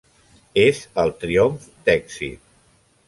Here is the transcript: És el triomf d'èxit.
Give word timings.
És 0.61 0.79
el 1.03 1.13
triomf 1.25 1.67
d'èxit. 1.85 2.49